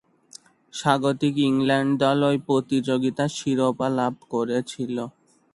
[0.73, 4.95] স্বাগতিক ইংল্যান্ড দল ঐ প্রতিযোগিতার শিরোপা লাভ করেছিল।